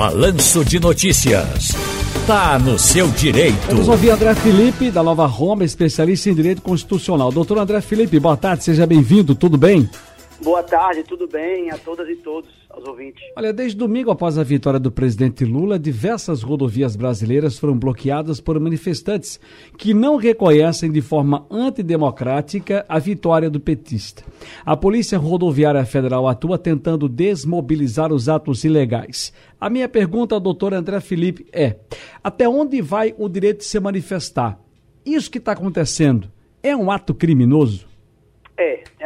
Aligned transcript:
Balanço 0.00 0.64
de 0.64 0.80
Notícias. 0.80 1.76
Tá 2.26 2.58
no 2.58 2.78
seu 2.78 3.06
direito. 3.08 3.66
Vamos 3.66 3.86
ouvir 3.86 4.08
André 4.08 4.34
Felipe, 4.34 4.90
da 4.90 5.02
Nova 5.02 5.26
Roma, 5.26 5.62
especialista 5.62 6.30
em 6.30 6.34
direito 6.34 6.62
constitucional. 6.62 7.30
Doutor 7.30 7.58
André 7.58 7.82
Felipe, 7.82 8.18
boa 8.18 8.34
tarde, 8.34 8.64
seja 8.64 8.86
bem-vindo, 8.86 9.34
tudo 9.34 9.58
bem? 9.58 9.86
Boa 10.42 10.62
tarde, 10.62 11.02
tudo 11.02 11.28
bem 11.28 11.70
a 11.70 11.76
todas 11.76 12.08
e 12.08 12.16
todos, 12.16 12.48
aos 12.70 12.82
ouvintes. 12.86 13.22
Olha, 13.36 13.52
desde 13.52 13.76
domingo 13.76 14.10
após 14.10 14.38
a 14.38 14.42
vitória 14.42 14.80
do 14.80 14.90
presidente 14.90 15.44
Lula, 15.44 15.78
diversas 15.78 16.42
rodovias 16.42 16.96
brasileiras 16.96 17.58
foram 17.58 17.78
bloqueadas 17.78 18.40
por 18.40 18.58
manifestantes 18.58 19.38
que 19.76 19.92
não 19.92 20.16
reconhecem 20.16 20.90
de 20.90 21.02
forma 21.02 21.46
antidemocrática 21.50 22.86
a 22.88 22.98
vitória 22.98 23.50
do 23.50 23.60
petista. 23.60 24.24
A 24.64 24.74
Polícia 24.74 25.18
Rodoviária 25.18 25.84
Federal 25.84 26.26
atua 26.26 26.56
tentando 26.56 27.06
desmobilizar 27.06 28.10
os 28.10 28.26
atos 28.26 28.64
ilegais. 28.64 29.34
A 29.60 29.68
minha 29.68 29.90
pergunta 29.90 30.34
ao 30.34 30.40
doutor 30.40 30.72
André 30.72 31.00
Felipe 31.00 31.46
é: 31.52 31.76
até 32.24 32.48
onde 32.48 32.80
vai 32.80 33.14
o 33.18 33.28
direito 33.28 33.58
de 33.58 33.66
se 33.66 33.78
manifestar? 33.78 34.58
Isso 35.04 35.30
que 35.30 35.36
está 35.36 35.52
acontecendo 35.52 36.30
é 36.62 36.74
um 36.74 36.90
ato 36.90 37.12
criminoso? 37.12 37.89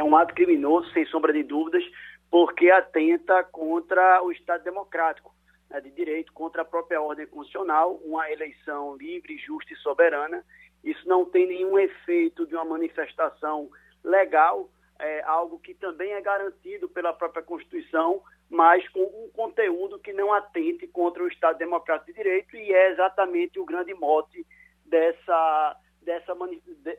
Um 0.04 0.14
ato 0.14 0.34
criminoso, 0.34 0.92
sem 0.92 1.06
sombra 1.06 1.32
de 1.32 1.42
dúvidas, 1.42 1.82
porque 2.30 2.70
atenta 2.70 3.42
contra 3.44 4.22
o 4.22 4.30
Estado 4.30 4.62
democrático 4.62 5.34
né, 5.70 5.80
de 5.80 5.90
direito, 5.90 6.30
contra 6.34 6.60
a 6.60 6.64
própria 6.64 7.00
ordem 7.00 7.26
constitucional, 7.26 7.94
uma 8.04 8.30
eleição 8.30 8.96
livre, 8.96 9.38
justa 9.38 9.72
e 9.72 9.76
soberana. 9.76 10.44
Isso 10.84 11.08
não 11.08 11.24
tem 11.24 11.46
nenhum 11.46 11.78
efeito 11.78 12.46
de 12.46 12.54
uma 12.54 12.66
manifestação 12.66 13.70
legal, 14.04 14.68
é 14.98 15.22
algo 15.22 15.58
que 15.58 15.72
também 15.72 16.12
é 16.12 16.20
garantido 16.20 16.86
pela 16.86 17.14
própria 17.14 17.42
Constituição, 17.42 18.22
mas 18.50 18.86
com 18.90 19.00
um 19.00 19.30
conteúdo 19.32 19.98
que 19.98 20.12
não 20.12 20.34
atente 20.34 20.86
contra 20.86 21.24
o 21.24 21.28
Estado 21.28 21.56
democrático 21.56 22.12
de 22.12 22.18
direito 22.18 22.54
e 22.54 22.74
é 22.74 22.90
exatamente 22.92 23.58
o 23.58 23.64
grande 23.64 23.94
mote 23.94 24.46
dessa, 24.84 25.76
dessa, 26.02 26.34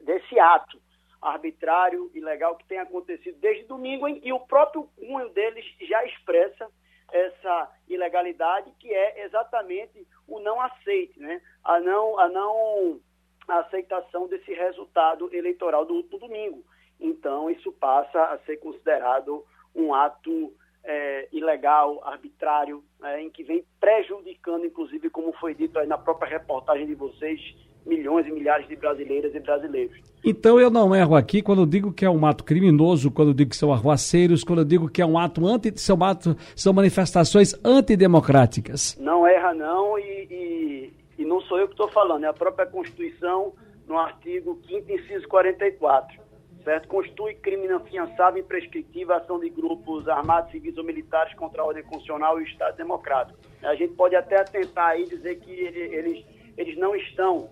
desse 0.01 0.39
ato 0.39 0.81
arbitrário, 1.25 2.11
ilegal 2.13 2.55
que 2.55 2.65
tem 2.65 2.77
acontecido 2.77 3.37
desde 3.39 3.65
domingo, 3.65 4.07
que 4.19 4.31
o 4.31 4.39
próprio 4.39 4.89
cunho 4.95 5.29
deles 5.29 5.65
já 5.81 6.05
expressa 6.05 6.69
essa 7.11 7.71
ilegalidade, 7.87 8.71
que 8.79 8.93
é 8.93 9.25
exatamente 9.25 10.07
o 10.27 10.39
não 10.39 10.59
aceite, 10.61 11.19
né? 11.19 11.41
a, 11.63 11.79
não, 11.79 12.19
a 12.19 12.27
não 12.27 12.99
aceitação 13.47 14.27
desse 14.27 14.53
resultado 14.53 15.33
eleitoral 15.33 15.85
do 15.85 16.03
domingo. 16.03 16.63
Então, 16.99 17.49
isso 17.49 17.71
passa 17.71 18.23
a 18.25 18.37
ser 18.39 18.57
considerado 18.57 19.45
um 19.73 19.93
ato 19.93 20.53
é, 20.83 21.27
ilegal, 21.31 22.01
arbitrário, 22.03 22.83
é, 23.03 23.21
em 23.21 23.29
que 23.29 23.43
vem 23.43 23.65
prejudicando, 23.79 24.65
inclusive, 24.65 25.09
como 25.09 25.33
foi 25.33 25.53
dito 25.53 25.77
aí 25.79 25.87
na 25.87 25.97
própria 25.97 26.29
reportagem 26.29 26.85
de 26.85 26.95
vocês, 26.95 27.39
milhões 27.85 28.25
e 28.27 28.31
milhares 28.31 28.67
de 28.67 28.75
brasileiras 28.75 29.33
e 29.35 29.39
brasileiros. 29.39 29.97
Então 30.23 30.59
eu 30.59 30.71
não 30.71 30.95
erro 30.95 31.15
aqui 31.15 31.41
quando 31.41 31.61
eu 31.61 31.65
digo 31.65 31.93
que 31.93 32.03
é 32.03 32.09
um 32.09 32.25
ato 32.25 32.43
criminoso, 32.43 33.11
quando 33.11 33.29
eu 33.29 33.33
digo 33.33 33.51
que 33.51 33.55
são 33.55 33.71
arruaceiros, 33.71 34.43
quando 34.43 34.59
eu 34.59 34.65
digo 34.65 34.89
que 34.89 35.01
é 35.01 35.05
um 35.05 35.19
ato 35.19 35.45
anti, 35.45 35.71
são, 35.79 36.03
ato, 36.03 36.35
são 36.55 36.73
manifestações 36.73 37.53
antidemocráticas. 37.63 38.97
Não 38.99 39.27
erra 39.27 39.53
não 39.53 39.99
e, 39.99 40.27
e, 40.31 40.93
e 41.19 41.25
não 41.25 41.39
sou 41.41 41.59
eu 41.59 41.67
que 41.67 41.73
estou 41.73 41.89
falando, 41.89 42.23
é 42.23 42.27
a 42.27 42.33
própria 42.33 42.65
Constituição 42.65 43.53
no 43.87 43.99
artigo 43.99 44.59
5 44.67 44.91
inciso 44.91 45.27
44, 45.27 46.19
certo? 46.63 46.87
Constitui 46.87 47.35
crime 47.35 47.65
inafiançável 47.65 48.41
e 48.41 48.43
prescritivo 48.43 49.13
a 49.13 49.17
ação 49.17 49.39
de 49.39 49.49
grupos 49.49 50.07
armados, 50.07 50.51
civis 50.51 50.75
ou 50.75 50.83
militares 50.83 51.35
contra 51.35 51.61
a 51.61 51.65
ordem 51.65 51.83
constitucional 51.83 52.39
e 52.39 52.43
o 52.43 52.47
Estado 52.47 52.75
democrático. 52.77 53.37
A 53.61 53.75
gente 53.75 53.93
pode 53.93 54.15
até 54.15 54.43
tentar 54.43 54.87
aí 54.87 55.05
dizer 55.05 55.35
que 55.35 55.51
eles, 55.51 56.25
eles 56.57 56.75
não 56.77 56.95
estão 56.95 57.47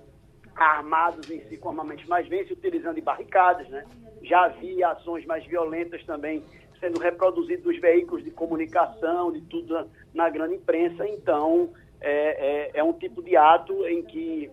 armados 0.56 1.30
em 1.30 1.40
si 1.48 1.58
com 1.58 1.70
armamentos, 1.70 2.06
mas 2.06 2.28
vem 2.28 2.46
se 2.46 2.54
utilizando 2.54 2.96
de 2.96 3.02
barricadas, 3.02 3.68
né? 3.70 3.86
Já 4.22 4.46
havia 4.46 4.90
ações 4.90 5.26
mais 5.26 5.46
violentas 5.46 6.04
também 6.06 6.44
sendo 6.80 7.00
reproduzidas 7.00 7.64
nos 7.64 7.80
veículos 7.80 8.24
de 8.24 8.32
comunicação, 8.32 9.32
de 9.32 9.40
tudo 9.42 9.90
na, 10.14 10.30
grande 10.30 10.56
imprensa. 10.56 11.08
Então, 11.08 11.70
é, 12.02 12.72
é, 12.76 12.80
é, 12.80 12.84
um 12.84 12.92
tipo 12.92 13.24
de 13.24 13.38
ato 13.38 13.88
em 13.88 14.04
que 14.04 14.52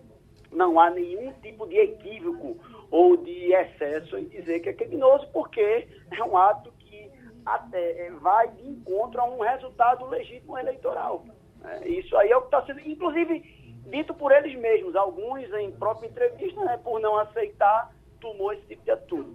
não 0.49 0.79
há 0.79 0.89
nenhum 0.89 1.33
tipo 1.41 1.67
de 1.67 1.77
equívoco 1.77 2.57
ou 2.89 3.17
de 3.17 3.53
excesso 3.53 4.17
em 4.17 4.25
dizer 4.25 4.61
que 4.61 4.69
é 4.69 4.73
criminoso, 4.73 5.27
porque 5.33 5.87
é 6.09 6.23
um 6.23 6.37
ato 6.37 6.71
que 6.79 7.09
até 7.45 8.07
é, 8.07 8.11
vai 8.11 8.47
de 8.49 8.65
encontro 8.65 9.19
a 9.19 9.25
um 9.25 9.41
resultado 9.41 10.05
legítimo 10.07 10.57
eleitoral. 10.57 11.25
É, 11.63 11.87
isso 11.89 12.15
aí 12.17 12.31
é 12.31 12.37
o 12.37 12.41
que 12.41 12.47
está 12.47 12.65
sendo. 12.65 12.79
Inclusive, 12.79 13.43
dito 13.89 14.13
por 14.13 14.31
eles 14.31 14.57
mesmos, 14.59 14.95
alguns 14.95 15.43
em 15.59 15.71
própria 15.71 16.07
entrevista, 16.07 16.63
né, 16.63 16.77
por 16.83 16.99
não 16.99 17.17
aceitar, 17.17 17.91
tomou 18.19 18.53
esse 18.53 18.65
tipo 18.67 18.83
de 18.83 18.91
atitude. 18.91 19.29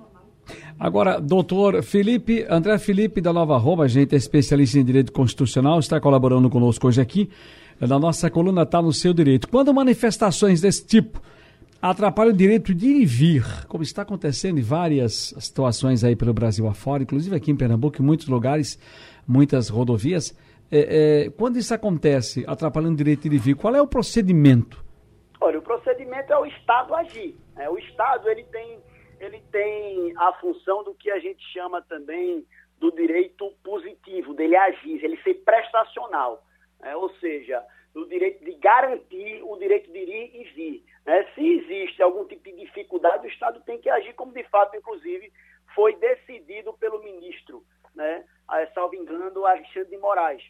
Agora, 0.78 1.20
doutor 1.20 1.82
Felipe, 1.82 2.46
André 2.48 2.78
Felipe 2.78 3.20
da 3.20 3.32
Nova 3.32 3.56
Roma, 3.56 3.84
agente 3.84 4.14
especialista 4.14 4.78
em 4.78 4.84
direito 4.84 5.12
constitucional, 5.12 5.78
está 5.78 6.00
colaborando 6.00 6.48
conosco 6.48 6.86
hoje 6.86 7.00
aqui. 7.00 7.30
Na 7.80 7.98
nossa 7.98 8.30
coluna 8.30 8.62
está 8.62 8.80
no 8.80 8.92
seu 8.92 9.12
direito. 9.12 9.48
Quando 9.48 9.74
manifestações 9.74 10.60
desse 10.60 10.86
tipo 10.86 11.20
atrapalham 11.80 12.32
o 12.32 12.36
direito 12.36 12.74
de 12.74 12.86
ir 12.86 13.02
e 13.02 13.06
vir, 13.06 13.66
como 13.68 13.82
está 13.82 14.02
acontecendo 14.02 14.58
em 14.58 14.62
várias 14.62 15.34
situações 15.38 16.02
aí 16.02 16.16
pelo 16.16 16.32
Brasil 16.32 16.66
afora, 16.66 17.02
inclusive 17.02 17.36
aqui 17.36 17.50
em 17.50 17.56
Pernambuco, 17.56 18.00
em 18.00 18.04
muitos 18.04 18.28
lugares, 18.28 18.78
muitas 19.26 19.68
rodovias, 19.68 20.34
é, 20.70 21.26
é, 21.26 21.30
quando 21.30 21.58
isso 21.58 21.72
acontece, 21.72 22.44
atrapalhando 22.46 22.94
o 22.94 22.96
direito 22.96 23.28
de 23.28 23.38
vir, 23.38 23.54
qual 23.54 23.74
é 23.74 23.80
o 23.80 23.86
procedimento? 23.86 24.84
Olha, 25.40 25.58
o 25.58 25.62
procedimento 25.62 26.32
é 26.32 26.38
o 26.38 26.46
Estado 26.46 26.94
agir. 26.94 27.36
Né? 27.54 27.68
O 27.68 27.78
Estado 27.78 28.28
ele 28.28 28.44
tem, 28.44 28.78
ele 29.20 29.42
tem 29.52 30.12
a 30.16 30.32
função 30.34 30.82
do 30.82 30.94
que 30.94 31.10
a 31.10 31.18
gente 31.18 31.44
chama 31.52 31.82
também 31.82 32.44
do 32.78 32.90
direito 32.90 33.50
positivo, 33.62 34.34
dele 34.34 34.56
agir, 34.56 35.04
ele 35.04 35.16
ser 35.22 35.34
prestacional. 35.34 36.42
Né? 36.80 36.96
Ou 36.96 37.10
seja, 37.16 37.62
o 37.94 38.04
direito 38.06 38.44
de 38.44 38.52
garantir 38.54 39.42
o 39.44 39.56
direito 39.56 39.90
de 39.90 39.98
ir 39.98 40.30
e 40.34 40.44
vir. 40.54 40.84
Né? 41.06 41.26
Se 41.34 41.46
existe 41.46 42.02
algum 42.02 42.24
tipo 42.24 42.42
de 42.44 42.56
dificuldade, 42.56 43.26
o 43.26 43.30
Estado 43.30 43.60
tem 43.60 43.78
que 43.78 43.88
agir, 43.88 44.14
como 44.14 44.32
de 44.32 44.44
fato, 44.44 44.76
inclusive, 44.76 45.32
foi 45.74 45.94
decidido 45.96 46.72
pelo 46.74 47.02
ministro, 47.02 47.62
né? 47.94 48.24
salvo 48.74 48.94
engano, 48.94 49.46
Alexandre 49.76 49.90
de 49.90 49.98
Moraes 49.98 50.42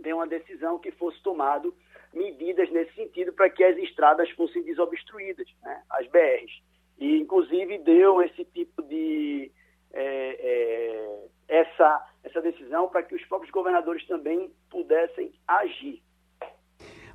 deu 0.00 0.16
uma 0.16 0.26
decisão 0.26 0.78
que 0.78 0.90
fosse 0.92 1.22
tomado 1.22 1.74
medidas 2.12 2.70
nesse 2.70 2.94
sentido 2.94 3.32
para 3.32 3.50
que 3.50 3.62
as 3.62 3.76
estradas 3.78 4.30
fossem 4.30 4.62
desobstruídas, 4.62 5.46
né, 5.62 5.82
as 5.90 6.06
BRs. 6.08 6.52
E, 6.98 7.18
inclusive, 7.18 7.78
deu 7.78 8.22
esse 8.22 8.44
tipo 8.46 8.82
de. 8.82 9.50
É, 9.92 10.02
é, 10.40 11.24
essa, 11.46 12.06
essa 12.24 12.40
decisão 12.40 12.88
para 12.88 13.02
que 13.02 13.14
os 13.14 13.24
próprios 13.26 13.52
governadores 13.52 14.04
também 14.06 14.50
pudessem 14.70 15.32
agir. 15.46 16.02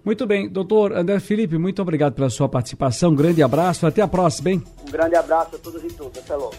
Muito 0.03 0.25
bem, 0.25 0.47
doutor 0.49 0.93
André 0.93 1.19
Felipe, 1.19 1.57
muito 1.57 1.81
obrigado 1.81 2.15
pela 2.15 2.29
sua 2.29 2.47
participação. 2.47 3.11
Um 3.11 3.15
grande 3.15 3.43
abraço, 3.43 3.85
até 3.85 4.01
a 4.01 4.07
próxima, 4.07 4.51
hein? 4.51 4.63
Um 4.87 4.91
grande 4.91 5.15
abraço 5.15 5.55
a 5.57 5.59
todos 5.59 5.83
e 5.83 5.93
todas. 5.93 6.23
Até 6.23 6.35
logo. 6.35 6.55